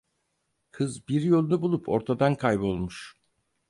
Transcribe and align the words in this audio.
Kız 0.71 1.07
bir 1.07 1.21
yolunu 1.21 1.61
bulup 1.61 1.89
ortadan 1.89 2.35
kaybolmuş. 2.35 3.15